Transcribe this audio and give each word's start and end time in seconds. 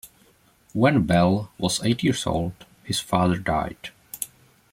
When 0.73 1.03
Bell 1.03 1.51
was 1.59 1.83
eight 1.83 2.01
years 2.01 2.25
old, 2.25 2.53
his 2.83 2.99
father 2.99 3.37
died. 3.37 3.91